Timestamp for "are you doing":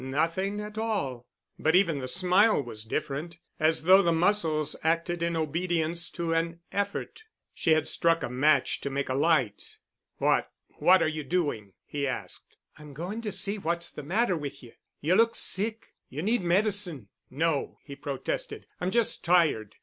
11.03-11.73